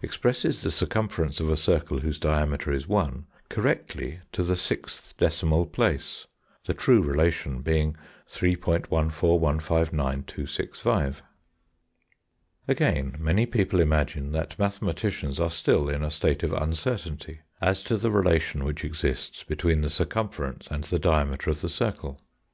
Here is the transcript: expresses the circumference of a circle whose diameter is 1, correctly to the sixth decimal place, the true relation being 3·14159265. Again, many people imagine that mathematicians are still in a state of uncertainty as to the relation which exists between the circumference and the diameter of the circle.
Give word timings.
expresses 0.00 0.62
the 0.62 0.70
circumference 0.70 1.40
of 1.40 1.50
a 1.50 1.58
circle 1.58 1.98
whose 2.00 2.18
diameter 2.18 2.72
is 2.72 2.88
1, 2.88 3.26
correctly 3.50 4.20
to 4.32 4.42
the 4.42 4.56
sixth 4.56 5.14
decimal 5.18 5.66
place, 5.66 6.26
the 6.64 6.72
true 6.72 7.02
relation 7.02 7.60
being 7.60 7.94
3·14159265. 8.26 11.16
Again, 12.66 13.14
many 13.18 13.44
people 13.44 13.78
imagine 13.78 14.32
that 14.32 14.58
mathematicians 14.58 15.38
are 15.38 15.50
still 15.50 15.90
in 15.90 16.02
a 16.02 16.10
state 16.10 16.42
of 16.42 16.54
uncertainty 16.54 17.40
as 17.60 17.82
to 17.82 17.98
the 17.98 18.10
relation 18.10 18.64
which 18.64 18.86
exists 18.86 19.42
between 19.44 19.82
the 19.82 19.90
circumference 19.90 20.66
and 20.70 20.84
the 20.84 20.98
diameter 20.98 21.50
of 21.50 21.60
the 21.60 21.68
circle. 21.68 22.22